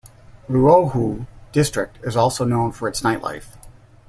[0.49, 3.49] Luohu district is also known for its nightlife.